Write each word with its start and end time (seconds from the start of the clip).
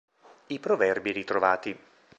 I 0.47 0.57
proverbi 0.59 1.11
ritrovati. 1.13 1.77